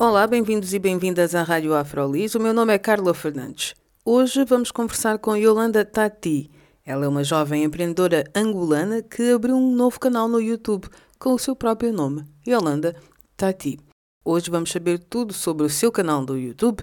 Olá, 0.00 0.26
bem-vindos 0.26 0.72
e 0.72 0.78
bem-vindas 0.78 1.34
à 1.34 1.42
Rádio 1.42 1.74
Afrolis. 1.74 2.34
O 2.34 2.40
meu 2.40 2.54
nome 2.54 2.72
é 2.72 2.78
Carla 2.78 3.12
Fernandes. 3.12 3.74
Hoje 4.02 4.46
vamos 4.46 4.70
conversar 4.70 5.18
com 5.18 5.36
Yolanda 5.36 5.84
Tati. 5.84 6.50
Ela 6.86 7.04
é 7.04 7.08
uma 7.08 7.22
jovem 7.22 7.64
empreendedora 7.64 8.24
angolana 8.34 9.02
que 9.02 9.30
abriu 9.30 9.54
um 9.54 9.70
novo 9.76 10.00
canal 10.00 10.26
no 10.26 10.40
YouTube 10.40 10.88
com 11.18 11.34
o 11.34 11.38
seu 11.38 11.54
próprio 11.54 11.92
nome, 11.92 12.24
Yolanda 12.48 12.96
Tati. 13.36 13.78
Hoje 14.24 14.50
vamos 14.50 14.72
saber 14.72 15.00
tudo 15.00 15.34
sobre 15.34 15.66
o 15.66 15.68
seu 15.68 15.92
canal 15.92 16.24
do 16.24 16.34
YouTube 16.34 16.82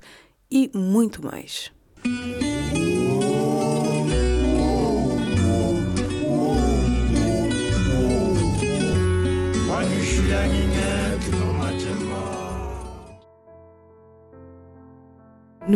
e 0.51 0.69
muito 0.75 1.25
mais. 1.25 1.71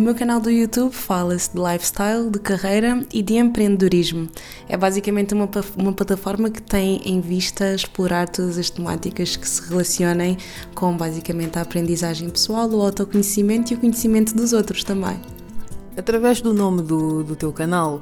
No 0.02 0.06
meu 0.06 0.16
canal 0.16 0.42
do 0.42 0.50
YouTube 0.50 0.92
fala-se 0.92 1.52
de 1.54 1.62
lifestyle, 1.62 2.32
de 2.32 2.40
carreira 2.40 3.06
e 3.14 3.22
de 3.22 3.36
empreendedorismo. 3.36 4.28
É 4.68 4.76
basicamente 4.76 5.32
uma, 5.36 5.48
uma 5.78 5.94
plataforma 5.94 6.50
que 6.50 6.60
tem 6.60 7.00
em 7.06 7.22
vista 7.22 7.76
explorar 7.76 8.28
todas 8.28 8.58
as 8.58 8.72
temáticas 8.72 9.36
que 9.36 9.48
se 9.48 9.62
relacionem 9.70 10.40
com 10.74 10.98
basicamente 10.98 11.60
a 11.60 11.62
aprendizagem 11.62 12.32
pessoal, 12.32 12.68
o 12.72 12.82
autoconhecimento 12.82 13.74
e 13.74 13.76
o 13.76 13.80
conhecimento 13.80 14.36
dos 14.36 14.54
outros 14.54 14.84
também. 14.84 15.22
Através 15.96 16.42
do 16.42 16.52
nome 16.52 16.82
do, 16.82 17.24
do 17.24 17.36
teu 17.36 17.54
canal, 17.54 18.02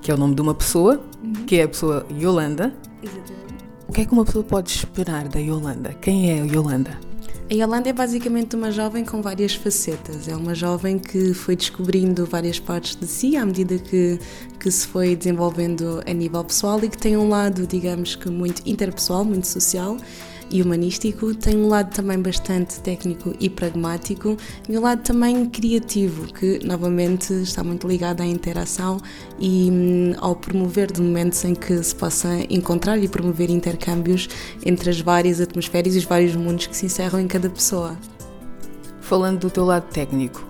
que 0.00 0.10
é 0.10 0.14
o 0.14 0.16
nome 0.16 0.34
de 0.34 0.40
uma 0.40 0.54
pessoa, 0.54 1.02
uhum. 1.22 1.44
que 1.44 1.56
é 1.56 1.64
a 1.64 1.68
pessoa 1.68 2.06
Yolanda. 2.10 2.74
Exatamente. 3.02 3.66
O 3.86 3.92
que 3.92 4.00
é 4.00 4.04
que 4.06 4.12
uma 4.14 4.24
pessoa 4.24 4.42
pode 4.42 4.70
esperar 4.70 5.28
da 5.28 5.38
Yolanda? 5.38 5.92
Quem 6.00 6.30
é 6.30 6.40
a 6.40 6.46
Yolanda? 6.46 6.98
A 7.48 7.54
Yolanda 7.54 7.88
é 7.88 7.92
basicamente 7.92 8.56
uma 8.56 8.72
jovem 8.72 9.04
com 9.04 9.22
várias 9.22 9.54
facetas. 9.54 10.26
É 10.26 10.34
uma 10.34 10.52
jovem 10.52 10.98
que 10.98 11.32
foi 11.32 11.54
descobrindo 11.54 12.26
várias 12.26 12.58
partes 12.58 12.96
de 12.96 13.06
si 13.06 13.36
à 13.36 13.46
medida 13.46 13.78
que, 13.78 14.18
que 14.58 14.68
se 14.68 14.84
foi 14.84 15.14
desenvolvendo 15.14 16.02
a 16.04 16.12
nível 16.12 16.42
pessoal 16.42 16.82
e 16.82 16.88
que 16.88 16.98
tem 16.98 17.16
um 17.16 17.28
lado, 17.28 17.64
digamos 17.64 18.16
que, 18.16 18.28
muito 18.28 18.62
interpessoal, 18.66 19.24
muito 19.24 19.46
social 19.46 19.96
e 20.50 20.62
humanístico, 20.62 21.34
tem 21.34 21.56
um 21.56 21.68
lado 21.68 21.94
também 21.94 22.18
bastante 22.18 22.80
técnico 22.80 23.34
e 23.40 23.48
pragmático 23.48 24.36
e 24.68 24.78
um 24.78 24.80
lado 24.80 25.02
também 25.02 25.48
criativo, 25.48 26.32
que 26.32 26.64
novamente 26.64 27.32
está 27.32 27.62
muito 27.64 27.86
ligado 27.86 28.20
à 28.20 28.26
interação 28.26 28.98
e 29.38 29.70
hum, 29.70 30.14
ao 30.18 30.36
promover 30.36 30.92
de 30.92 31.00
momentos 31.00 31.44
em 31.44 31.54
que 31.54 31.82
se 31.82 31.94
possa 31.94 32.28
encontrar 32.48 32.98
e 32.98 33.08
promover 33.08 33.50
intercâmbios 33.50 34.28
entre 34.64 34.90
as 34.90 35.00
várias 35.00 35.40
atmosferas 35.40 35.94
e 35.94 35.98
os 35.98 36.04
vários 36.04 36.34
mundos 36.36 36.66
que 36.66 36.76
se 36.76 36.86
encerram 36.86 37.20
em 37.20 37.26
cada 37.26 37.50
pessoa. 37.50 37.96
Falando 39.00 39.40
do 39.40 39.50
teu 39.50 39.64
lado 39.64 39.88
técnico, 39.90 40.44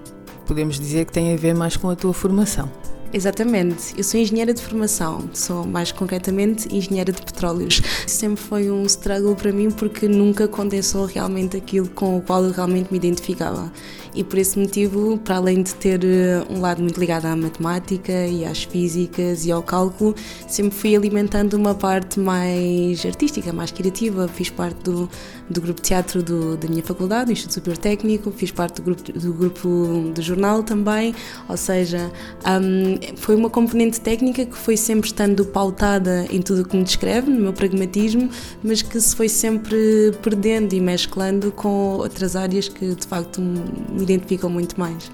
podemos 0.47 0.79
dizer 0.79 1.05
que 1.05 1.13
tem 1.13 1.35
a 1.35 1.37
ver 1.37 1.55
mais 1.55 1.77
com 1.77 1.91
a 1.91 1.97
tua 1.97 2.13
formação. 2.13 2.71
Exatamente, 3.13 3.95
eu 3.97 4.03
sou 4.03 4.21
engenheira 4.21 4.53
de 4.53 4.61
formação, 4.61 5.31
sou 5.33 5.65
mais 5.65 5.93
concretamente 5.93 6.75
engenheira 6.75 7.13
de 7.13 7.23
petróleos. 7.23 7.81
Sempre 8.07 8.43
foi 8.43 8.71
um 8.71 8.85
struggle 8.85 9.35
para 9.35 9.53
mim 9.53 9.71
porque 9.71 10.09
nunca 10.09 10.49
condensou 10.49 11.07
realmente 11.07 11.57
aquilo 11.57 11.89
com 11.89 12.19
o 12.19 12.21
qual 12.21 12.45
eu 12.45 12.51
realmente 12.51 12.91
me 12.91 12.99
identificava 12.99 13.73
e 14.17 14.25
por 14.25 14.39
esse 14.39 14.59
motivo, 14.59 15.19
para 15.19 15.37
além 15.37 15.63
de 15.63 15.75
ter 15.75 16.03
eh, 16.03 16.43
um 16.49 16.59
lado 16.59 16.83
muito 16.83 16.99
ligado 16.99 17.27
à 17.27 17.37
matemática 17.37 18.27
e 18.27 18.47
às 18.47 18.65
físicas 18.65 19.45
e 19.45 19.53
ao 19.53 19.63
cálculo, 19.63 20.15
sempre 20.49 20.75
fui 20.75 20.97
alimentando 20.97 21.53
uma 21.55 21.75
parte 21.75 22.19
mais 22.19 23.05
artística, 23.05 23.53
mais 23.53 23.71
criativa. 23.71 24.27
Fiz 24.27 24.49
parte 24.49 24.79
do, 24.85 25.09
do 25.51 25.61
grupo 25.61 25.83
de 25.83 25.89
teatro 25.89 26.23
do, 26.23 26.57
da 26.57 26.67
minha 26.67 26.83
faculdade, 26.83 27.27
do 27.27 27.33
Instituto 27.33 27.55
Superior 27.55 27.79
Técnico, 27.79 28.31
fiz 28.31 28.51
parte 28.51 28.77
do 28.77 28.83
grupo, 28.83 29.13
do 29.13 29.33
grupo 29.35 30.13
jornal 30.19 30.63
também, 30.63 31.15
ou 31.47 31.57
seja, 31.57 32.11
um, 32.47 33.17
foi 33.17 33.37
uma 33.37 33.51
componente 33.51 34.01
técnica 34.01 34.47
que 34.47 34.57
foi 34.57 34.79
sempre 34.79 35.09
estando 35.09 35.45
pautada 35.45 36.27
em 36.31 36.41
tudo 36.41 36.63
o 36.63 36.65
que 36.65 36.75
me 36.75 36.85
descreve, 36.85 37.31
no 37.31 37.41
meu 37.41 37.53
pragmatismo, 37.53 38.31
mas 38.63 38.81
que 38.81 38.99
se 38.99 39.15
foi 39.15 39.29
sempre 39.29 39.77
perdendo 40.23 40.73
e 40.73 40.81
mesclando 40.81 41.53
com 41.53 41.97
outras 41.97 42.35
áreas 42.35 42.69
que 42.69 42.95
de 42.95 43.07
facto 43.07 43.43
me 43.43 44.06
identificam 44.07 44.49
muito 44.49 44.79
mais. 44.79 45.11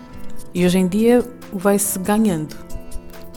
E 0.55 0.65
hoje 0.65 0.79
em 0.79 0.87
dia 0.87 1.25
vai-se 1.53 1.99
ganhando. 1.99 2.55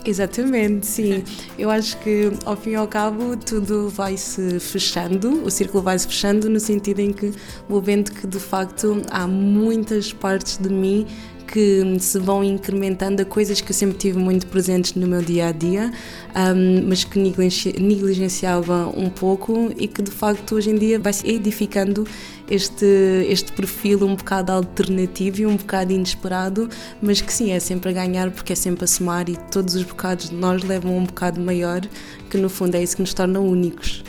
Exatamente, 0.04 0.86
sim. 0.86 1.24
Eu 1.58 1.68
acho 1.68 1.98
que 1.98 2.30
ao 2.44 2.56
fim 2.56 2.70
e 2.70 2.74
ao 2.76 2.86
cabo 2.86 3.36
tudo 3.36 3.88
vai 3.88 4.16
se 4.16 4.60
fechando, 4.60 5.42
o 5.44 5.50
círculo 5.50 5.82
vai 5.82 5.98
se 5.98 6.06
fechando 6.06 6.48
no 6.48 6.60
sentido 6.60 7.00
em 7.00 7.12
que 7.12 7.32
vou 7.68 7.82
vendo 7.82 8.12
que 8.12 8.26
de 8.26 8.38
facto 8.38 9.02
há 9.10 9.26
muitas 9.26 10.12
partes 10.12 10.58
de 10.58 10.68
mim 10.68 11.06
que 11.46 11.98
se 12.00 12.18
vão 12.18 12.42
incrementando 12.42 13.22
a 13.22 13.24
coisas 13.24 13.60
que 13.60 13.70
eu 13.70 13.74
sempre 13.74 13.96
tive 13.96 14.18
muito 14.18 14.46
presentes 14.46 14.94
no 14.94 15.06
meu 15.06 15.22
dia 15.22 15.48
a 15.48 15.52
dia, 15.52 15.92
um, 16.34 16.88
mas 16.88 17.04
que 17.04 17.18
negligenciava 17.18 18.92
um 18.94 19.08
pouco 19.08 19.72
e 19.76 19.86
que 19.86 20.02
de 20.02 20.10
facto 20.10 20.56
hoje 20.56 20.70
em 20.70 20.74
dia 20.76 20.98
vai 20.98 21.12
se 21.12 21.28
edificando 21.28 22.06
este, 22.50 22.86
este 23.28 23.52
perfil 23.52 24.04
um 24.04 24.14
bocado 24.14 24.52
alternativo 24.52 25.40
e 25.40 25.46
um 25.46 25.56
bocado 25.56 25.92
inesperado, 25.92 26.68
mas 27.00 27.20
que 27.20 27.32
sim, 27.32 27.52
é 27.52 27.60
sempre 27.60 27.90
a 27.90 27.92
ganhar 27.92 28.30
porque 28.30 28.52
é 28.52 28.56
sempre 28.56 28.84
a 28.84 28.86
somar 28.86 29.28
e 29.28 29.36
todos 29.50 29.74
os 29.74 29.82
bocados 29.82 30.30
de 30.30 30.34
nós 30.34 30.62
levam 30.62 30.96
um 30.96 31.04
bocado 31.04 31.40
maior, 31.40 31.80
que 32.28 32.36
no 32.36 32.48
fundo 32.48 32.74
é 32.74 32.82
isso 32.82 32.96
que 32.96 33.02
nos 33.02 33.14
torna 33.14 33.40
únicos. 33.40 34.04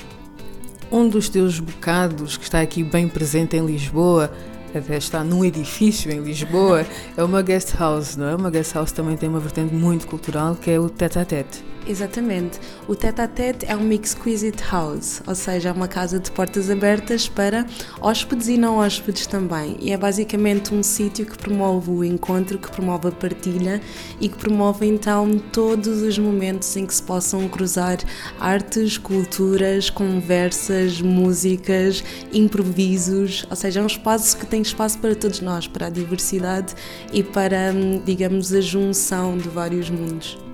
Um 0.92 1.10
dos 1.10 1.28
teus 1.28 1.60
bocados 1.60 2.38
que 2.38 2.44
está 2.46 2.62
aqui 2.62 2.84
bem 2.84 3.10
presente 3.10 3.58
em 3.58 3.66
Lisboa 3.66 4.32
até 4.78 4.98
está 4.98 5.24
num 5.24 5.44
edifício 5.44 6.12
em 6.12 6.20
Lisboa, 6.20 6.86
é 7.16 7.24
uma 7.24 7.42
guest 7.42 7.76
house, 7.78 8.16
não 8.16 8.28
é? 8.28 8.36
Uma 8.36 8.50
guest 8.50 8.74
house 8.74 8.92
também 8.92 9.18
tem 9.18 9.30
uma 9.30 9.40
vertente 9.40 9.74
muito 9.74 10.08
cultural 10.08 10.56
que 10.56 10.72
é 10.72 10.80
o 10.80 10.90
tete-a-tete. 10.90 11.77
Exatamente. 11.88 12.60
O 12.86 12.96
tete 12.96 13.22
a 13.22 13.28
tete 13.28 13.66
é 13.66 13.74
uma 13.74 13.94
exquisite 13.94 14.62
house, 14.70 15.22
ou 15.26 15.34
seja, 15.34 15.70
é 15.70 15.72
uma 15.72 15.88
casa 15.88 16.20
de 16.20 16.30
portas 16.30 16.70
abertas 16.70 17.30
para 17.30 17.66
hóspedes 18.02 18.50
e 18.50 18.58
não 18.58 18.78
hóspedes 18.78 19.26
também. 19.26 19.78
E 19.80 19.92
é 19.94 19.98
basicamente 19.98 20.74
um 20.74 20.84
sítio 20.84 21.26
que 21.26 21.38
promove 21.38 21.90
o 21.90 22.04
encontro, 22.04 22.58
que 22.58 22.70
promove 22.70 23.08
a 23.08 23.12
partilha 23.12 23.82
e 24.20 24.28
que 24.28 24.38
promove 24.38 24.86
então 24.86 25.40
todos 25.54 26.02
os 26.02 26.20
momentos 26.20 26.76
em 26.76 26.86
que 26.86 26.94
se 26.94 27.02
possam 27.02 27.48
cruzar 27.48 27.98
artes, 28.38 28.98
culturas, 28.98 29.90
conversas, 29.90 31.00
músicas, 31.02 32.04
improvisos, 32.34 33.46
ou 33.50 33.56
seja, 33.56 33.80
é 33.80 33.84
um 33.84 33.88
espaço 33.88 34.38
que 34.38 34.46
tem 34.46 34.62
espaço 34.62 35.00
para 35.00 35.16
todos 35.16 35.40
nós, 35.40 35.68
para 35.68 35.88
a 35.88 35.90
diversidade 35.90 36.76
e 37.14 37.24
para, 37.24 37.72
hum, 37.74 38.02
digamos, 38.04 38.54
a 38.54 38.60
junção 38.60 39.38
de 39.38 39.48
vários 39.48 39.90
mundos. 39.90 40.47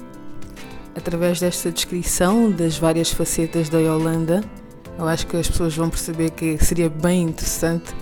Através 0.96 1.40
desta 1.40 1.72
descrição 1.72 2.52
das 2.52 2.78
várias 2.78 3.12
facetas 3.12 3.68
da 3.68 3.80
Yolanda, 3.80 4.44
eu 4.98 5.08
acho 5.08 5.26
que 5.26 5.36
as 5.36 5.48
pessoas 5.48 5.76
vão 5.76 5.90
perceber 5.90 6.30
que 6.32 6.64
seria 6.64 6.90
bem 6.90 7.24
interessante 7.24 7.94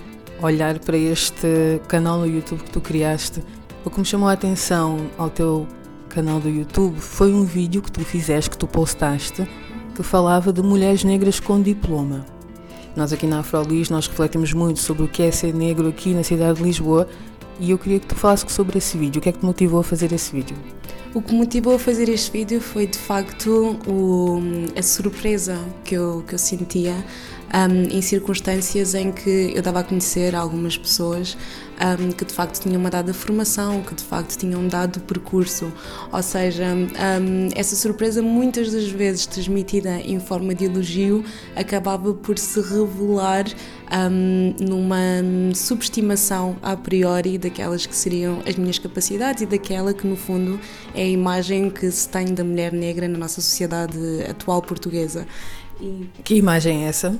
olhar 0.42 0.78
para 0.78 0.96
este 0.96 1.80
canal 1.88 2.18
no 2.18 2.26
YouTube 2.26 2.62
que 2.62 2.70
tu 2.70 2.80
criaste. 2.80 3.42
O 3.84 3.90
que 3.90 3.98
me 3.98 4.04
chamou 4.04 4.28
a 4.28 4.32
atenção 4.32 5.10
ao 5.16 5.30
teu 5.30 5.66
canal 6.08 6.38
do 6.38 6.50
YouTube 6.50 6.98
foi 7.00 7.32
um 7.32 7.44
vídeo 7.44 7.80
que 7.80 7.90
tu 7.90 8.04
fizeste, 8.04 8.50
que 8.50 8.58
tu 8.58 8.66
postaste, 8.66 9.48
que 9.94 10.02
falava 10.02 10.52
de 10.52 10.62
mulheres 10.62 11.02
negras 11.02 11.40
com 11.40 11.60
diploma. 11.62 12.26
Nós 12.94 13.10
aqui 13.10 13.26
na 13.26 13.38
Afrolis 13.38 13.88
nós 13.88 14.06
refletimos 14.06 14.52
muito 14.52 14.80
sobre 14.80 15.04
o 15.04 15.08
que 15.08 15.22
é 15.22 15.30
ser 15.30 15.54
negro 15.54 15.88
aqui 15.88 16.12
na 16.12 16.22
cidade 16.22 16.58
de 16.58 16.64
Lisboa 16.64 17.08
e 17.58 17.70
eu 17.70 17.78
queria 17.78 17.98
que 17.98 18.06
tu 18.06 18.14
falasses 18.14 18.52
sobre 18.52 18.76
esse 18.76 18.98
vídeo. 18.98 19.18
O 19.18 19.22
que 19.22 19.30
é 19.30 19.32
que 19.32 19.38
te 19.38 19.46
motivou 19.46 19.80
a 19.80 19.84
fazer 19.84 20.12
esse 20.12 20.30
vídeo? 20.32 20.56
O 21.14 21.20
que 21.20 21.32
me 21.32 21.40
motivou 21.40 21.74
a 21.74 21.78
fazer 21.78 22.08
este 22.08 22.30
vídeo 22.30 22.58
foi 22.58 22.86
de 22.86 22.96
facto 22.96 23.78
o, 23.86 24.40
a 24.74 24.82
surpresa 24.82 25.58
que 25.84 25.94
eu, 25.94 26.24
que 26.26 26.34
eu 26.34 26.38
sentia 26.38 26.94
um, 27.52 27.96
em 27.96 28.00
circunstâncias 28.00 28.94
em 28.94 29.12
que 29.12 29.52
eu 29.54 29.62
dava 29.62 29.80
a 29.80 29.84
conhecer 29.84 30.34
algumas 30.34 30.76
pessoas 30.76 31.36
um, 31.82 32.12
que 32.12 32.24
de 32.24 32.32
facto 32.32 32.60
tinham 32.60 32.80
uma 32.80 32.90
dada 32.90 33.12
formação, 33.12 33.82
que 33.82 33.94
de 33.94 34.04
facto 34.04 34.38
tinham 34.38 34.66
dado 34.68 35.00
percurso. 35.00 35.72
Ou 36.12 36.22
seja, 36.22 36.64
um, 36.64 37.48
essa 37.54 37.74
surpresa, 37.74 38.22
muitas 38.22 38.72
das 38.72 38.88
vezes 38.88 39.26
transmitida 39.26 40.00
em 40.00 40.20
forma 40.20 40.54
de 40.54 40.66
elogio, 40.66 41.24
acabava 41.56 42.14
por 42.14 42.38
se 42.38 42.60
revelar 42.60 43.44
um, 43.92 44.54
numa 44.60 44.96
subestimação 45.54 46.56
a 46.62 46.76
priori 46.76 47.36
daquelas 47.36 47.84
que 47.84 47.94
seriam 47.94 48.42
as 48.46 48.56
minhas 48.56 48.78
capacidades 48.78 49.42
e 49.42 49.46
daquela 49.46 49.92
que, 49.92 50.06
no 50.06 50.16
fundo, 50.16 50.58
é 50.94 51.02
a 51.02 51.08
imagem 51.08 51.68
que 51.68 51.90
se 51.90 52.08
tem 52.08 52.32
da 52.32 52.44
mulher 52.44 52.72
negra 52.72 53.08
na 53.08 53.18
nossa 53.18 53.40
sociedade 53.40 53.98
atual 54.28 54.62
portuguesa. 54.62 55.26
E... 55.80 56.08
Que 56.24 56.34
imagem 56.36 56.84
é 56.84 56.88
essa? 56.88 57.18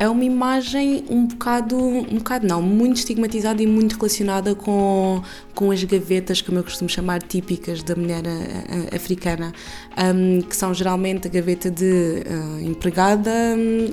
é 0.00 0.08
uma 0.08 0.24
imagem 0.24 1.04
um 1.10 1.26
bocado, 1.26 1.76
um 1.76 2.16
bocado 2.16 2.46
não, 2.46 2.62
muito 2.62 2.96
estigmatizada 2.96 3.62
e 3.62 3.66
muito 3.66 3.96
relacionada 3.96 4.54
com, 4.54 5.22
com 5.54 5.70
as 5.70 5.84
gavetas, 5.84 6.40
como 6.40 6.58
eu 6.58 6.64
costumo 6.64 6.88
chamar, 6.88 7.22
típicas 7.22 7.82
da 7.82 7.94
mulher 7.94 8.24
eh, 8.24 8.88
eh, 8.90 8.96
africana, 8.96 9.52
um, 9.98 10.40
que 10.40 10.56
são 10.56 10.72
geralmente 10.72 11.28
a 11.28 11.30
gaveta 11.30 11.70
de 11.70 12.24
uh, 12.24 12.60
empregada, 12.62 13.30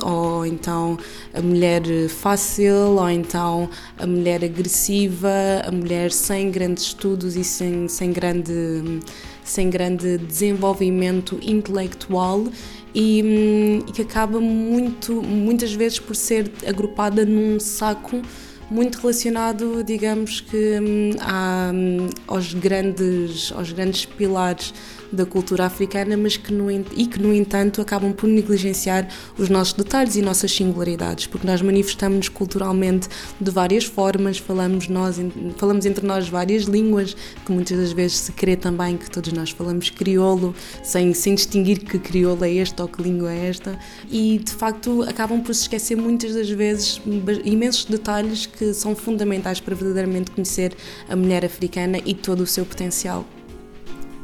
ou 0.02 0.46
então 0.46 0.98
a 1.34 1.42
mulher 1.42 1.84
fácil, 2.08 2.96
ou 2.98 3.10
então 3.10 3.70
a 4.00 4.08
mulher 4.08 4.46
agressiva, 4.46 5.30
a 5.66 5.72
mulher 5.74 6.14
sem 6.14 6.50
grandes 6.50 6.86
estudos 6.86 7.36
e 7.36 7.44
sem, 7.44 7.90
sem 7.90 8.14
grande 8.14 9.02
sem 9.50 9.70
grande 9.70 10.18
desenvolvimento 10.18 11.40
intelectual 11.42 12.46
e, 12.94 13.22
hum, 13.24 13.86
e 13.88 13.92
que 13.92 14.02
acaba 14.02 14.40
muito, 14.40 15.22
muitas 15.22 15.74
vezes 15.74 16.00
por 16.00 16.16
ser 16.16 16.52
agrupada 16.66 17.26
num 17.26 17.60
saco 17.60 18.22
muito 18.70 19.00
relacionado, 19.00 19.84
digamos 19.84 20.42
que, 20.42 20.80
hum, 20.80 21.12
a, 21.22 21.72
hum, 21.74 22.10
aos, 22.28 22.54
grandes, 22.54 23.52
aos 23.54 23.72
grandes 23.72 24.06
pilares 24.06 24.74
da 25.12 25.26
cultura 25.26 25.66
africana, 25.66 26.18
mas 26.18 26.38
que 26.38 26.54
no, 26.54 26.70
e 26.72 27.08
que, 27.08 27.22
no 27.22 27.34
entanto, 27.34 27.82
acabam 27.82 28.14
por 28.14 28.28
negligenciar 28.28 29.08
os 29.38 29.50
nossos 29.50 29.74
detalhes 29.74 30.16
e 30.16 30.22
nossas 30.22 30.52
singularidades, 30.52 31.28
porque 31.28 31.48
nós 31.48 31.62
manifestamos-nos 31.62 32.30
culturalmente 32.30 33.08
de 33.40 33.52
várias 33.52 33.86
formas, 33.86 34.38
falamos, 34.38 34.88
nós, 34.88 35.18
falamos 35.58 35.86
entre 35.86 36.06
nós 36.06 36.28
várias 36.28 36.64
línguas, 36.64 37.16
que 37.46 37.52
muitas 37.52 37.78
das 37.78 37.92
vezes 37.92 38.18
se 38.18 38.32
crê 38.32 38.56
também 38.56 38.98
que 38.98 39.10
todos 39.10 39.32
nós 39.34 39.50
falamos 39.52 39.90
crioulo, 39.90 40.54
sem, 40.84 41.14
sem 41.14 41.36
distinguir 41.36 41.80
que 41.80 42.00
crioulo 42.00 42.44
é 42.44 42.52
este 42.52 42.82
ou 42.82 42.88
que 42.88 43.02
língua 43.02 43.32
é 43.32 43.48
esta, 43.48 43.78
e 44.10 44.40
de 44.44 44.52
facto 44.52 45.04
acabam 45.04 45.42
por 45.42 45.54
se 45.54 45.62
esquecer 45.64 45.96
muitas 45.96 46.34
das 46.34 46.50
vezes 46.50 47.02
imensos 47.44 47.86
detalhes 47.86 48.46
que 48.46 48.74
são 48.74 48.96
fundamentais 48.96 49.60
para 49.60 49.76
verdadeiramente 49.76 50.32
conhecer 50.32 50.76
a 51.10 51.16
mulher 51.16 51.46
africana 51.46 52.00
e 52.06 52.14
todo 52.14 52.42
o 52.42 52.48
seu 52.48 52.66
potencial. 52.66 53.26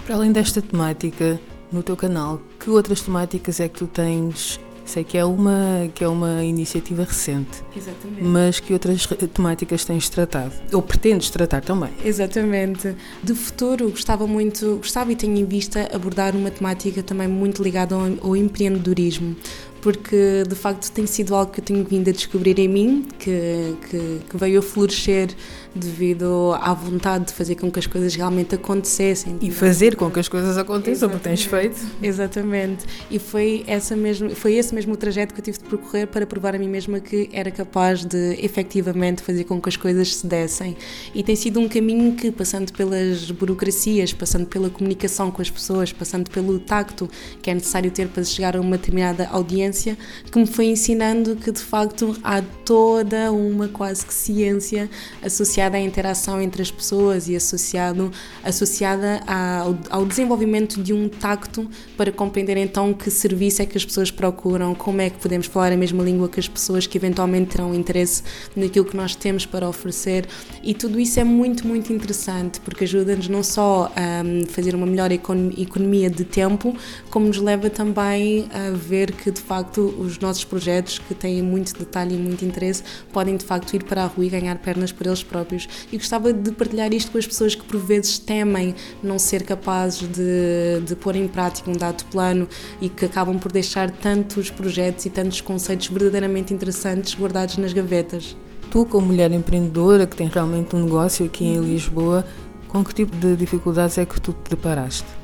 Para 0.05 0.15
além 0.15 0.33
desta 0.33 0.61
temática, 0.61 1.39
no 1.71 1.81
teu 1.81 1.95
canal, 1.95 2.41
que 2.59 2.69
outras 2.69 2.99
temáticas 3.01 3.61
é 3.61 3.69
que 3.69 3.79
tu 3.79 3.87
tens? 3.87 4.59
Sei 4.83 5.01
que 5.01 5.17
é 5.17 5.23
uma, 5.23 5.89
que 5.95 6.03
é 6.03 6.07
uma 6.09 6.43
iniciativa 6.43 7.05
recente. 7.05 7.63
Exatamente. 7.73 8.21
Mas 8.21 8.59
que 8.59 8.73
outras 8.73 9.07
temáticas 9.33 9.85
tens 9.85 10.09
tratado? 10.09 10.51
Ou 10.73 10.81
pretendes 10.81 11.29
tratar 11.29 11.61
também? 11.61 11.89
Exatamente. 12.03 12.93
De 13.23 13.33
futuro, 13.33 13.91
gostava 13.91 14.27
muito, 14.27 14.75
gostava 14.75 15.09
e 15.13 15.15
tenho 15.15 15.37
em 15.37 15.45
vista 15.45 15.89
abordar 15.95 16.35
uma 16.35 16.51
temática 16.51 17.01
também 17.01 17.29
muito 17.29 17.63
ligada 17.63 17.95
ao, 17.95 18.01
ao 18.21 18.35
empreendedorismo 18.35 19.37
porque 19.83 20.43
de 20.47 20.55
facto 20.55 20.89
tem 20.91 21.05
sido 21.05 21.35
algo 21.35 21.51
que 21.51 21.59
eu 21.59 21.65
tenho 21.65 21.83
vindo 21.83 22.09
a 22.09 22.13
descobrir 22.13 22.57
em 22.57 22.69
mim, 22.69 23.05
que, 23.19 23.75
que, 23.89 24.19
que 24.29 24.37
veio 24.37 24.59
a 24.59 24.61
florescer 24.61 25.35
devido 25.75 26.53
à 26.61 26.73
vontade 26.73 27.25
de 27.25 27.33
fazer 27.33 27.55
com 27.55 27.71
que 27.71 27.79
as 27.79 27.87
coisas 27.87 28.13
realmente 28.15 28.55
acontecessem. 28.55 29.37
E 29.41 29.49
fazer 29.49 29.95
com 29.95 30.09
que 30.09 30.19
as 30.19 30.27
coisas 30.27 30.57
aconteçam, 30.57 31.09
porque 31.09 31.23
tens 31.23 31.43
feito. 31.43 31.79
Exatamente. 32.01 32.85
E 33.09 33.17
foi, 33.17 33.63
essa 33.65 33.95
mesmo, 33.95 34.35
foi 34.35 34.53
esse 34.53 34.73
mesmo 34.73 34.95
trajeto 34.95 35.33
que 35.33 35.39
eu 35.39 35.43
tive 35.43 35.57
de 35.57 35.63
percorrer 35.63 36.07
para 36.07 36.25
provar 36.25 36.55
a 36.55 36.59
mim 36.59 36.67
mesma 36.67 36.99
que 36.99 37.29
era 37.33 37.49
capaz 37.49 38.05
de 38.05 38.37
efetivamente 38.39 39.23
fazer 39.23 39.45
com 39.45 39.59
que 39.59 39.69
as 39.69 39.75
coisas 39.75 40.15
se 40.15 40.27
dessem. 40.27 40.77
E 41.13 41.23
tem 41.23 41.35
sido 41.35 41.59
um 41.59 41.67
caminho 41.67 42.15
que, 42.15 42.31
passando 42.31 42.71
pelas 42.71 43.31
burocracias, 43.31 44.13
passando 44.13 44.45
pela 44.45 44.69
comunicação 44.69 45.31
com 45.31 45.41
as 45.41 45.49
pessoas, 45.49 45.91
passando 45.91 46.29
pelo 46.29 46.59
tacto 46.59 47.09
que 47.41 47.49
é 47.49 47.53
necessário 47.53 47.89
ter 47.89 48.07
para 48.07 48.23
chegar 48.23 48.55
a 48.55 48.61
uma 48.61 48.77
determinada 48.77 49.27
audiência, 49.31 49.97
que 50.31 50.37
me 50.37 50.45
foi 50.45 50.65
ensinando 50.65 51.35
que 51.35 51.51
de 51.51 51.61
facto 51.61 52.15
há 52.23 52.41
toda 52.63 53.31
uma 53.31 53.67
quase 53.67 54.05
que 54.05 54.13
ciência 54.13 54.89
associada 55.21 55.62
associada 55.63 55.77
à 55.77 55.79
interação 55.79 56.41
entre 56.41 56.61
as 56.61 56.71
pessoas 56.71 57.29
e 57.29 57.35
associado, 57.35 58.11
associada 58.43 59.21
ao, 59.25 59.77
ao 59.89 60.05
desenvolvimento 60.05 60.81
de 60.81 60.93
um 60.93 61.07
tacto 61.07 61.69
para 61.95 62.11
compreender 62.11 62.57
então 62.57 62.93
que 62.93 63.09
serviço 63.09 63.61
é 63.61 63.65
que 63.65 63.77
as 63.77 63.85
pessoas 63.85 64.11
procuram, 64.11 64.75
como 64.75 65.01
é 65.01 65.09
que 65.09 65.17
podemos 65.19 65.47
falar 65.47 65.71
a 65.71 65.77
mesma 65.77 66.03
língua 66.03 66.27
que 66.27 66.39
as 66.39 66.47
pessoas 66.47 66.85
que 66.85 66.97
eventualmente 66.97 67.51
terão 67.51 67.73
interesse 67.73 68.23
naquilo 68.55 68.85
que 68.85 68.97
nós 68.97 69.15
temos 69.15 69.45
para 69.45 69.67
oferecer. 69.67 70.27
E 70.61 70.73
tudo 70.73 70.99
isso 70.99 71.19
é 71.19 71.23
muito, 71.23 71.65
muito 71.65 71.93
interessante 71.93 72.59
porque 72.59 72.83
ajuda-nos 72.83 73.29
não 73.29 73.43
só 73.43 73.91
a 73.95 74.23
hum, 74.23 74.45
fazer 74.47 74.75
uma 74.75 74.85
melhor 74.85 75.11
economia 75.11 76.09
de 76.09 76.25
tempo, 76.25 76.75
como 77.09 77.27
nos 77.27 77.37
leva 77.37 77.69
também 77.69 78.49
a 78.53 78.71
ver 78.71 79.11
que 79.13 79.31
de 79.31 79.41
facto 79.41 79.81
os 79.99 80.19
nossos 80.19 80.43
projetos 80.43 80.99
que 80.99 81.13
têm 81.13 81.41
muito 81.41 81.77
detalhe 81.77 82.15
e 82.15 82.17
muito 82.17 82.43
interesse 82.43 82.83
podem 83.11 83.37
de 83.37 83.45
facto 83.45 83.73
ir 83.73 83.83
para 83.83 84.03
a 84.03 84.07
rua 84.07 84.25
e 84.25 84.29
ganhar 84.29 84.57
pernas 84.57 84.91
por 84.91 85.07
eles 85.07 85.23
próprios 85.23 85.52
próprios. 85.53 85.67
E 85.91 85.97
gostava 85.97 86.33
de 86.33 86.51
partilhar 86.51 86.93
isto 86.93 87.11
com 87.11 87.17
as 87.17 87.27
pessoas 87.27 87.55
que 87.55 87.63
por 87.63 87.79
vezes 87.79 88.17
temem 88.17 88.75
não 89.01 89.19
ser 89.19 89.43
capazes 89.43 90.07
de, 90.07 90.81
de 90.85 90.95
pôr 90.95 91.15
em 91.15 91.27
prática 91.27 91.69
um 91.69 91.73
dado 91.73 92.03
plano 92.05 92.47
e 92.81 92.89
que 92.89 93.05
acabam 93.05 93.37
por 93.37 93.51
deixar 93.51 93.91
tantos 93.91 94.49
projetos 94.49 95.05
e 95.05 95.09
tantos 95.09 95.41
conceitos 95.41 95.87
verdadeiramente 95.87 96.53
interessantes 96.53 97.15
guardados 97.15 97.57
nas 97.57 97.73
gavetas. 97.73 98.35
Tu, 98.71 98.85
como 98.85 99.07
mulher 99.07 99.31
empreendedora 99.31 100.07
que 100.07 100.15
tem 100.15 100.27
realmente 100.27 100.75
um 100.75 100.83
negócio 100.83 101.25
aqui 101.25 101.45
em 101.45 101.59
Lisboa, 101.59 102.25
com 102.67 102.83
que 102.83 102.93
tipo 102.93 103.15
de 103.17 103.35
dificuldades 103.35 103.97
é 103.97 104.05
que 104.05 104.19
tu 104.19 104.33
te 104.33 104.49
deparaste? 104.49 105.22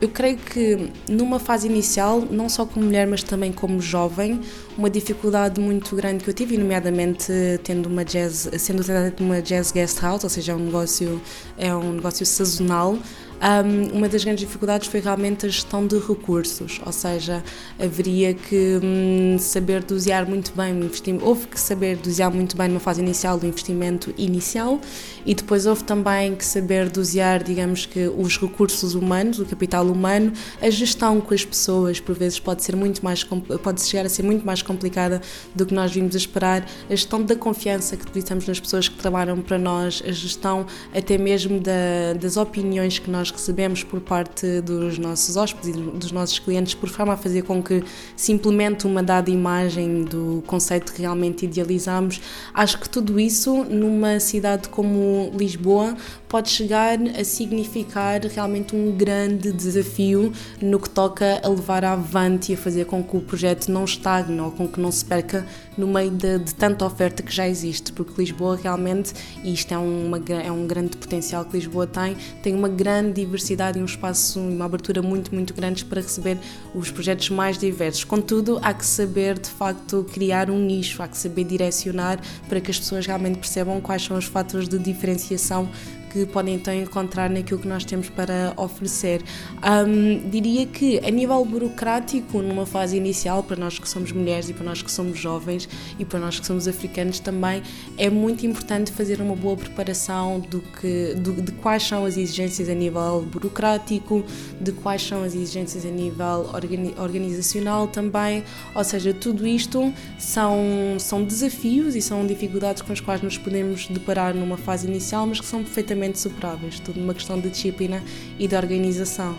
Eu 0.00 0.08
creio 0.08 0.38
que 0.38 0.90
numa 1.06 1.38
fase 1.38 1.68
inicial, 1.68 2.26
não 2.30 2.48
só 2.48 2.64
como 2.64 2.86
mulher, 2.86 3.06
mas 3.06 3.22
também 3.22 3.52
como 3.52 3.82
jovem, 3.82 4.40
uma 4.76 4.88
dificuldade 4.88 5.60
muito 5.60 5.94
grande 5.94 6.24
que 6.24 6.30
eu 6.30 6.34
tive, 6.34 6.56
nomeadamente 6.56 7.30
tendo 7.62 7.86
uma 7.86 8.02
jazz, 8.02 8.48
sendo 8.58 8.82
uma 9.20 9.42
jazz 9.42 9.70
guest 9.70 10.00
house, 10.00 10.24
ou 10.24 10.30
seja, 10.30 10.52
é 10.52 10.54
um 10.54 10.64
negócio, 10.64 11.20
é 11.58 11.74
um 11.74 11.92
negócio 11.92 12.24
sazonal, 12.24 12.96
um, 13.40 13.96
uma 13.96 14.08
das 14.08 14.22
grandes 14.22 14.44
dificuldades 14.44 14.88
foi 14.88 15.00
realmente 15.00 15.46
a 15.46 15.48
gestão 15.48 15.86
de 15.86 15.98
recursos, 15.98 16.80
ou 16.84 16.92
seja, 16.92 17.42
haveria 17.78 18.34
que 18.34 18.78
um, 18.82 19.38
saber 19.38 19.82
dosear 19.82 20.28
muito 20.28 20.52
bem 20.54 20.74
o 20.74 20.84
investimento, 20.84 21.24
houve 21.24 21.46
que 21.46 21.58
saber 21.58 21.96
dosear 21.96 22.30
muito 22.30 22.56
bem 22.56 22.68
numa 22.68 22.80
fase 22.80 23.00
inicial 23.00 23.38
do 23.38 23.46
investimento 23.46 24.12
inicial 24.18 24.78
e 25.24 25.34
depois 25.34 25.64
houve 25.64 25.84
também 25.84 26.34
que 26.34 26.44
saber 26.44 26.90
dosear, 26.90 27.42
digamos 27.42 27.86
que, 27.86 28.08
os 28.08 28.38
recursos 28.38 28.94
humanos, 28.94 29.38
o 29.38 29.46
capital 29.46 29.86
humano, 29.86 30.32
a 30.60 30.68
gestão 30.68 31.20
com 31.20 31.32
as 31.32 31.44
pessoas, 31.44 31.98
por 31.98 32.14
vezes 32.14 32.38
pode 32.38 32.62
ser 32.62 32.76
muito 32.76 33.02
mais, 33.02 33.24
pode 33.24 33.80
chegar 33.82 34.04
a 34.04 34.08
ser 34.08 34.22
muito 34.22 34.44
mais 34.44 34.60
complicada 34.60 35.20
do 35.54 35.64
que 35.64 35.72
nós 35.72 35.92
vimos 35.92 36.14
a 36.14 36.18
esperar, 36.18 36.66
a 36.88 36.94
gestão 36.94 37.22
da 37.22 37.34
confiança 37.34 37.96
que 37.96 38.04
depositamos 38.04 38.46
nas 38.46 38.60
pessoas 38.60 38.88
que 38.88 38.96
trabalham 38.96 39.40
para 39.40 39.58
nós, 39.58 40.02
a 40.06 40.12
gestão 40.12 40.66
até 40.94 41.16
mesmo 41.16 41.58
da, 41.58 42.14
das 42.20 42.36
opiniões 42.36 42.98
que 42.98 43.10
nós 43.10 43.29
recebemos 43.30 43.82
por 43.82 44.00
parte 44.00 44.60
dos 44.60 44.98
nossos 44.98 45.36
hóspedes 45.36 45.68
e 45.68 45.72
dos 45.72 46.12
nossos 46.12 46.38
clientes, 46.38 46.74
por 46.74 46.88
forma 46.88 47.14
a 47.14 47.16
fazer 47.16 47.42
com 47.42 47.62
que 47.62 47.82
se 48.16 48.32
implemente 48.32 48.86
uma 48.86 49.02
dada 49.02 49.30
imagem 49.30 50.04
do 50.04 50.42
conceito 50.46 50.92
que 50.92 51.00
realmente 51.00 51.44
idealizamos. 51.44 52.20
Acho 52.52 52.78
que 52.78 52.88
tudo 52.88 53.18
isso, 53.18 53.64
numa 53.64 54.20
cidade 54.20 54.68
como 54.68 55.30
Lisboa, 55.34 55.96
pode 56.28 56.48
chegar 56.48 56.98
a 57.18 57.24
significar 57.24 58.20
realmente 58.22 58.74
um 58.76 58.96
grande 58.96 59.52
desafio 59.52 60.32
no 60.62 60.78
que 60.78 60.88
toca 60.88 61.40
a 61.42 61.48
levar 61.48 61.84
avante 61.84 62.52
e 62.52 62.54
a 62.54 62.58
fazer 62.58 62.86
com 62.86 63.02
que 63.02 63.16
o 63.16 63.20
projeto 63.20 63.68
não 63.68 63.84
estagne 63.84 64.40
ou 64.40 64.52
com 64.52 64.68
que 64.68 64.80
não 64.80 64.92
se 64.92 65.04
perca 65.04 65.44
no 65.76 65.86
meio 65.86 66.10
de, 66.10 66.38
de 66.38 66.54
tanta 66.54 66.84
oferta 66.84 67.22
que 67.22 67.34
já 67.34 67.48
existe, 67.48 67.92
porque 67.92 68.12
Lisboa 68.20 68.56
realmente, 68.56 69.12
e 69.42 69.52
isto 69.52 69.72
é, 69.72 69.78
uma, 69.78 70.18
é 70.28 70.52
um 70.52 70.66
grande 70.66 70.96
potencial 70.96 71.44
que 71.44 71.56
Lisboa 71.56 71.86
tem, 71.86 72.16
tem 72.42 72.54
uma 72.54 72.68
grande 72.68 73.19
diversidade 73.24 73.78
e 73.78 73.82
um 73.82 73.84
espaço, 73.84 74.40
uma 74.40 74.64
abertura 74.64 75.02
muito, 75.02 75.34
muito 75.34 75.54
grandes 75.54 75.82
para 75.82 76.00
receber 76.00 76.38
os 76.74 76.90
projetos 76.90 77.30
mais 77.30 77.58
diversos. 77.58 78.04
Contudo, 78.04 78.58
há 78.62 78.72
que 78.74 78.84
saber 78.84 79.38
de 79.38 79.48
facto 79.48 80.06
criar 80.12 80.50
um 80.50 80.58
nicho, 80.58 81.02
há 81.02 81.08
que 81.08 81.16
saber 81.16 81.44
direcionar 81.44 82.20
para 82.48 82.60
que 82.60 82.70
as 82.70 82.78
pessoas 82.78 83.06
realmente 83.06 83.38
percebam 83.38 83.80
quais 83.80 84.02
são 84.02 84.16
os 84.16 84.24
fatores 84.24 84.68
de 84.68 84.78
diferenciação 84.78 85.68
que 86.10 86.26
podem 86.26 86.56
então 86.56 86.74
encontrar 86.74 87.30
naquilo 87.30 87.60
que 87.60 87.68
nós 87.68 87.84
temos 87.84 88.08
para 88.08 88.52
oferecer. 88.56 89.22
Um, 89.64 90.28
diria 90.28 90.66
que 90.66 90.98
a 90.98 91.10
nível 91.10 91.42
burocrático, 91.44 92.42
numa 92.42 92.66
fase 92.66 92.96
inicial, 92.96 93.42
para 93.42 93.56
nós 93.56 93.78
que 93.78 93.88
somos 93.88 94.10
mulheres 94.12 94.48
e 94.48 94.52
para 94.52 94.64
nós 94.64 94.82
que 94.82 94.90
somos 94.90 95.18
jovens 95.18 95.68
e 95.98 96.04
para 96.04 96.18
nós 96.18 96.40
que 96.40 96.46
somos 96.46 96.66
africanos 96.66 97.20
também, 97.20 97.62
é 97.96 98.10
muito 98.10 98.44
importante 98.44 98.90
fazer 98.90 99.20
uma 99.20 99.36
boa 99.36 99.56
preparação 99.56 100.40
do 100.40 100.60
que, 100.60 101.14
do, 101.14 101.40
de 101.40 101.52
quais 101.52 101.84
são 101.84 102.04
as 102.04 102.16
exigências 102.16 102.68
a 102.68 102.74
nível 102.74 103.22
burocrático, 103.30 104.24
de 104.60 104.72
quais 104.72 105.02
são 105.02 105.22
as 105.22 105.34
exigências 105.34 105.86
a 105.86 105.90
nível 105.90 106.50
organizacional 106.98 107.86
também, 107.86 108.42
ou 108.74 108.82
seja, 108.82 109.14
tudo 109.14 109.46
isto 109.46 109.92
são, 110.18 110.96
são 110.98 111.22
desafios 111.22 111.94
e 111.94 112.02
são 112.02 112.26
dificuldades 112.26 112.82
com 112.82 112.92
as 112.92 113.00
quais 113.00 113.22
nos 113.22 113.38
podemos 113.38 113.86
deparar 113.86 114.34
numa 114.34 114.56
fase 114.56 114.88
inicial, 114.88 115.26
mas 115.26 115.40
que 115.40 115.46
são 115.46 115.62
perfeitamente 115.62 115.99
superáveis, 116.18 116.80
tudo 116.80 117.00
uma 117.00 117.14
questão 117.14 117.38
de 117.38 117.50
disciplina 117.50 118.02
e 118.38 118.48
de 118.48 118.56
organização. 118.56 119.36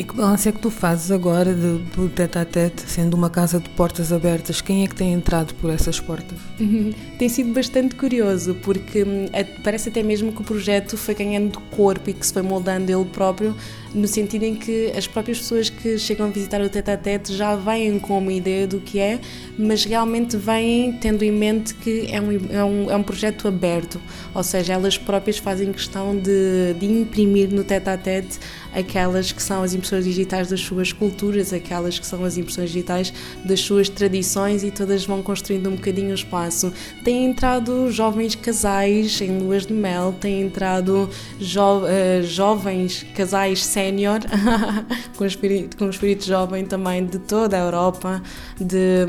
E 0.00 0.02
que 0.02 0.14
balanço 0.14 0.48
é 0.48 0.52
que 0.52 0.58
tu 0.58 0.70
fazes 0.70 1.10
agora 1.10 1.52
do, 1.52 1.78
do 1.78 2.08
tete 2.08 2.38
a 2.38 2.44
tete, 2.46 2.82
sendo 2.86 3.12
uma 3.12 3.28
casa 3.28 3.60
de 3.60 3.68
portas 3.68 4.12
abertas? 4.12 4.62
Quem 4.62 4.82
é 4.82 4.86
que 4.86 4.94
tem 4.94 5.12
entrado 5.12 5.52
por 5.56 5.68
essas 5.68 6.00
portas? 6.00 6.38
Uhum. 6.58 6.90
Tem 7.18 7.28
sido 7.28 7.52
bastante 7.52 7.94
curioso, 7.94 8.56
porque 8.62 9.02
hum, 9.02 9.26
parece 9.62 9.90
até 9.90 10.02
mesmo 10.02 10.32
que 10.32 10.40
o 10.40 10.44
projeto 10.44 10.96
foi 10.96 11.14
ganhando 11.14 11.60
corpo 11.70 12.08
e 12.08 12.14
que 12.14 12.26
se 12.26 12.32
foi 12.32 12.40
moldando 12.40 12.90
ele 12.90 13.04
próprio, 13.04 13.54
no 13.94 14.06
sentido 14.06 14.44
em 14.44 14.54
que 14.54 14.92
as 14.96 15.06
próprias 15.06 15.38
pessoas 15.38 15.68
que 15.68 15.98
chegam 15.98 16.26
a 16.26 16.30
visitar 16.30 16.60
o 16.60 16.68
tete 16.68 16.90
a 16.90 16.96
tete 16.96 17.34
já 17.34 17.56
vêm 17.56 17.98
com 17.98 18.18
uma 18.18 18.32
ideia 18.32 18.66
do 18.66 18.80
que 18.80 18.98
é, 18.98 19.18
mas 19.58 19.84
realmente 19.84 20.36
vêm 20.36 20.92
tendo 20.92 21.22
em 21.22 21.32
mente 21.32 21.74
que 21.74 22.06
é 22.10 22.20
um, 22.20 22.32
é 22.50 22.64
um, 22.64 22.90
é 22.90 22.96
um 22.96 23.02
projeto 23.02 23.48
aberto, 23.48 24.00
ou 24.34 24.42
seja, 24.42 24.74
elas 24.74 24.96
próprias 24.96 25.38
fazem 25.38 25.72
questão 25.72 26.16
de, 26.16 26.74
de 26.78 26.86
imprimir 26.86 27.52
no 27.52 27.64
tete 27.64 27.88
a 27.88 27.96
tete 27.96 28.38
aquelas 28.72 29.32
que 29.32 29.42
são 29.42 29.62
as 29.62 29.74
impressões 29.74 30.04
digitais 30.04 30.48
das 30.48 30.60
suas 30.60 30.92
culturas, 30.92 31.52
aquelas 31.52 31.98
que 31.98 32.06
são 32.06 32.24
as 32.24 32.36
impressões 32.36 32.70
digitais 32.70 33.12
das 33.44 33.60
suas 33.60 33.88
tradições 33.88 34.62
e 34.62 34.70
todas 34.70 35.04
vão 35.04 35.22
construindo 35.22 35.68
um 35.68 35.74
bocadinho 35.74 36.10
o 36.10 36.14
espaço. 36.14 36.72
Têm 37.04 37.26
entrado 37.26 37.90
jovens 37.90 38.34
casais 38.34 39.20
em 39.20 39.38
luas 39.38 39.66
de 39.66 39.72
mel, 39.72 40.14
têm 40.20 40.42
entrado 40.42 41.08
jo 41.38 41.60
uh, 41.60 42.22
jovens 42.22 43.04
casais 43.14 43.64
sénior, 43.80 44.20
com, 45.16 45.24
espírito, 45.24 45.76
com 45.76 45.88
espírito 45.88 46.26
jovem 46.26 46.64
também 46.66 47.04
de 47.06 47.18
toda 47.18 47.56
a 47.56 47.60
Europa, 47.60 48.22
de, 48.58 49.06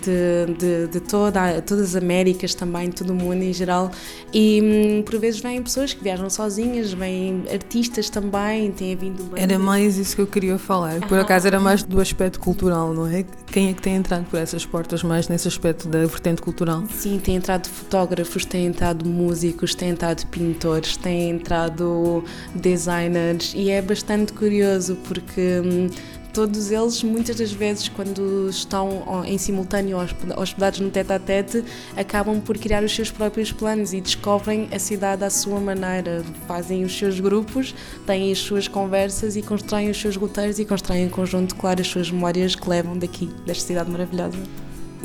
de, 0.00 0.54
de, 0.56 0.86
de 0.88 1.00
toda, 1.00 1.60
todas 1.62 1.96
as 1.96 2.02
Américas 2.02 2.54
também, 2.54 2.90
todo 2.90 3.10
o 3.10 3.14
mundo 3.14 3.42
em 3.42 3.52
geral. 3.52 3.90
E 4.32 5.02
por 5.04 5.18
vezes 5.18 5.40
vêm 5.40 5.62
pessoas 5.62 5.92
que 5.92 6.02
viajam 6.02 6.30
sozinhas, 6.30 6.92
vêm 6.92 7.44
artistas 7.52 8.08
também, 8.08 8.70
têm 8.70 8.94
vindo 8.96 9.24
bem. 9.24 9.42
Era 9.42 9.58
mais 9.58 9.98
isso 9.98 10.14
que 10.14 10.22
eu 10.22 10.26
queria 10.26 10.58
falar. 10.58 11.00
Por 11.08 11.18
acaso 11.20 11.46
era 11.46 11.58
mais 11.58 11.82
do 11.82 12.00
aspecto 12.00 12.38
cultural, 12.38 12.94
não 12.94 13.06
é? 13.06 13.24
Quem 13.46 13.70
é 13.70 13.72
que 13.72 13.82
tem 13.82 13.96
entrado 13.96 14.24
por 14.26 14.38
essas 14.38 14.64
portas 14.64 15.02
mais 15.02 15.28
nesse 15.28 15.48
aspecto 15.48 15.88
da 15.88 16.00
vertente 16.06 16.40
cultural? 16.40 16.84
Sim, 16.90 17.20
tem 17.22 17.36
entrado 17.36 17.68
fotógrafos, 17.68 18.44
tem 18.44 18.66
entrado 18.66 19.08
músicos, 19.08 19.74
tem 19.74 19.90
entrado 19.90 20.26
pintores, 20.26 20.96
tem 20.96 21.30
entrado 21.30 22.24
designers 22.54 23.52
e 23.54 23.70
é 23.70 23.80
bastante 23.80 24.03
curioso 24.32 24.96
porque 25.06 25.60
hum, 25.64 25.88
todos 26.34 26.72
eles, 26.72 27.02
muitas 27.04 27.36
das 27.36 27.52
vezes, 27.52 27.88
quando 27.88 28.48
estão 28.50 29.24
em 29.24 29.38
simultâneo 29.38 29.96
hospedados 30.36 30.80
no 30.80 30.90
tete 30.90 31.12
a 31.12 31.18
tete, 31.18 31.64
acabam 31.96 32.40
por 32.40 32.58
criar 32.58 32.82
os 32.82 32.94
seus 32.94 33.10
próprios 33.10 33.52
planos 33.52 33.92
e 33.92 34.00
descobrem 34.00 34.68
a 34.72 34.78
cidade 34.78 35.24
à 35.24 35.30
sua 35.30 35.60
maneira. 35.60 36.24
Fazem 36.48 36.84
os 36.84 36.96
seus 36.98 37.20
grupos, 37.20 37.72
têm 38.04 38.32
as 38.32 38.38
suas 38.38 38.66
conversas 38.66 39.36
e 39.36 39.42
constroem 39.42 39.88
os 39.90 40.00
seus 40.00 40.16
roteiros 40.16 40.58
e 40.58 40.64
constroem 40.64 41.04
em 41.04 41.08
conjunto, 41.08 41.54
claro, 41.54 41.80
as 41.80 41.86
suas 41.86 42.10
memórias 42.10 42.56
que 42.56 42.68
levam 42.68 42.98
daqui, 42.98 43.26
desta 43.46 43.68
cidade 43.68 43.90
maravilhosa. 43.90 44.38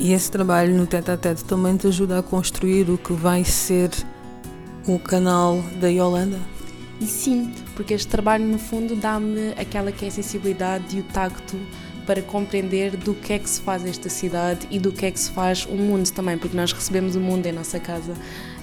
E 0.00 0.12
esse 0.12 0.30
trabalho 0.30 0.74
no 0.74 0.86
tete 0.86 1.10
a 1.12 1.16
tete 1.16 1.44
também 1.44 1.76
te 1.76 1.86
ajuda 1.86 2.18
a 2.18 2.22
construir 2.22 2.90
o 2.90 2.98
que 2.98 3.12
vai 3.12 3.44
ser 3.44 3.90
o 4.88 4.98
canal 4.98 5.62
da 5.80 5.88
Yolanda? 5.88 6.38
E 7.00 7.06
sim, 7.06 7.52
porque 7.80 7.94
este 7.94 8.08
trabalho 8.08 8.44
no 8.44 8.58
fundo 8.58 8.94
dá-me 8.94 9.54
aquela 9.56 9.90
que 9.90 10.04
é 10.04 10.08
a 10.08 10.10
sensibilidade 10.10 10.98
e 10.98 11.00
o 11.00 11.02
tacto 11.02 11.56
para 12.04 12.20
compreender 12.20 12.94
do 12.94 13.14
que 13.14 13.32
é 13.32 13.38
que 13.38 13.48
se 13.48 13.58
faz 13.62 13.86
esta 13.86 14.10
cidade 14.10 14.66
e 14.70 14.78
do 14.78 14.92
que 14.92 15.06
é 15.06 15.10
que 15.10 15.18
se 15.18 15.30
faz 15.30 15.64
o 15.64 15.76
mundo 15.76 16.06
também, 16.10 16.36
porque 16.36 16.54
nós 16.54 16.72
recebemos 16.72 17.16
o 17.16 17.20
mundo 17.20 17.46
em 17.46 17.52
nossa 17.52 17.80
casa. 17.80 18.12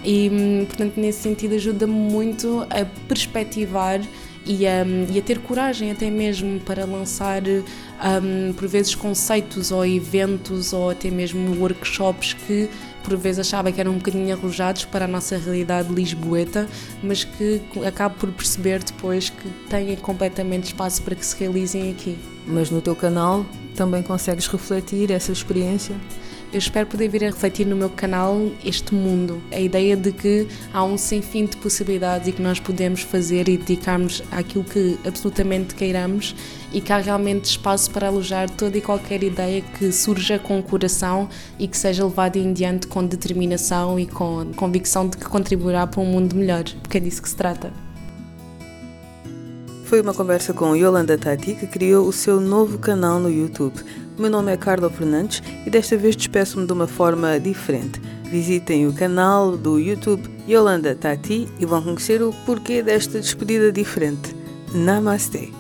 E, 0.04 0.30
hum, 0.32 0.66
portanto, 0.68 0.98
nesse 0.98 1.24
sentido, 1.24 1.56
ajuda-me 1.56 1.94
muito 1.94 2.62
a 2.70 2.86
perspectivar 3.08 4.02
e 4.46 4.68
a, 4.68 4.86
e 4.86 5.18
a, 5.18 5.22
ter 5.24 5.40
coragem 5.40 5.90
até 5.90 6.12
mesmo 6.12 6.60
para 6.60 6.86
lançar 6.86 7.42
um, 7.44 8.54
por 8.54 8.68
vezes 8.68 8.94
conceitos 8.94 9.72
ou 9.72 9.84
eventos 9.84 10.74
ou 10.74 10.92
até 10.92 11.10
mesmo 11.10 11.60
workshops 11.60 12.34
que 12.34 12.70
por 13.08 13.16
vezes 13.16 13.40
achava 13.40 13.72
que 13.72 13.80
eram 13.80 13.94
um 13.94 13.98
bocadinho 13.98 14.36
arrojados 14.36 14.84
para 14.84 15.06
a 15.06 15.08
nossa 15.08 15.38
realidade 15.38 15.94
lisboeta, 15.94 16.68
mas 17.02 17.24
que 17.24 17.62
acabo 17.88 18.16
por 18.16 18.30
perceber 18.34 18.84
depois 18.84 19.30
que 19.30 19.50
têm 19.70 19.96
completamente 19.96 20.66
espaço 20.66 21.02
para 21.02 21.16
que 21.16 21.26
se 21.26 21.40
realizem 21.40 21.90
aqui. 21.90 22.18
Mas 22.46 22.70
no 22.70 22.82
teu 22.82 22.98
canal 22.98 23.46
também 23.78 24.04
consegues 24.04 24.48
refletir 24.48 25.10
essa 25.10 25.32
experiência? 25.32 25.96
Eu 26.52 26.60
espero 26.60 26.88
poder 26.88 27.10
vir 27.10 27.24
a 27.24 27.28
refletir 27.28 27.66
no 27.66 27.76
meu 27.76 27.90
canal 27.90 28.38
este 28.64 28.94
mundo. 28.94 29.42
A 29.52 29.60
ideia 29.60 29.98
de 29.98 30.12
que 30.12 30.48
há 30.74 30.84
um 30.84 30.98
sem 30.98 31.22
fim 31.22 31.46
de 31.46 31.58
possibilidades 31.58 32.28
e 32.28 32.32
que 32.32 32.42
nós 32.42 32.60
podemos 32.60 33.02
fazer 33.02 33.50
e 33.50 33.58
dedicarmos 33.58 34.24
àquilo 34.32 34.64
que 34.64 34.98
absolutamente 35.06 35.76
queiramos 35.76 36.36
e 36.72 36.82
que 36.82 36.92
há 36.92 36.98
realmente 36.98 37.46
espaço 37.46 37.92
para 37.92 38.08
alojar 38.08 38.50
toda 38.50 38.78
e 38.78 38.82
qualquer 38.82 39.24
ideia 39.24 39.62
que 39.62 39.92
surja 39.92 40.40
com 40.40 40.60
o 40.60 40.64
coração 40.64 41.30
e 41.60 41.68
que 41.68 41.78
seja 41.78 42.06
levada 42.06 42.38
em 42.38 42.54
diante 42.54 42.88
com 42.88 43.06
determinação 43.06 44.00
e 44.00 44.06
com 44.06 44.52
convicção 44.56 45.08
de 45.08 45.18
que 45.18 45.26
contribuirá 45.26 45.86
para 45.88 46.02
um 46.02 46.06
mundo 46.06 46.36
melhor, 46.36 46.64
porque 46.82 46.98
é 46.98 47.02
disso 47.02 47.22
que 47.22 47.30
se 47.30 47.36
trata. 47.36 47.87
Foi 49.88 50.02
uma 50.02 50.14
conversa 50.14 50.54
com 50.54 50.76
Yolanda 50.76 51.18
Tati, 51.18 51.56
que 51.56 51.66
criou 51.66 52.06
o 52.06 52.12
seu 52.12 52.42
novo 52.42 52.78
canal 52.78 53.22
no 53.22 53.32
YouTube. 53.32 53.74
O 54.18 54.22
meu 54.22 54.30
nome 54.30 54.52
é 54.52 54.58
Carla 54.58 54.90
Fernandes 54.90 55.42
e 55.66 55.70
desta 55.70 55.96
vez 55.96 56.14
despeço-me 56.14 56.68
de 56.68 56.74
uma 56.74 56.88
forma 56.88 57.40
diferente. 57.40 58.02
Visitem 58.26 58.86
o 58.86 58.92
canal 58.92 59.56
do 59.56 59.80
YouTube 59.80 60.30
Yolanda 60.46 60.94
Tati 60.94 61.48
e 61.58 61.66
vão 61.66 61.82
conhecer 61.82 62.22
o 62.22 62.34
porquê 62.46 62.84
desta 62.84 63.18
despedida 63.18 63.72
diferente. 63.72 64.36
Namaste. 64.74 65.54